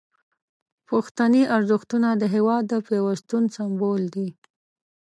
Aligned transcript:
پښتني 0.87 1.43
ارزښتونه 1.57 2.09
د 2.21 2.23
هیواد 2.35 2.63
د 2.67 2.73
پیوستون 2.87 3.43
سمبول 3.55 4.01
دي. 4.15 4.27